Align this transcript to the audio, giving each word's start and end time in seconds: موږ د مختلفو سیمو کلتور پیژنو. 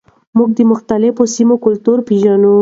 موږ 0.37 0.49
د 0.57 0.59
مختلفو 0.71 1.23
سیمو 1.35 1.55
کلتور 1.65 1.97
پیژنو. 2.07 2.55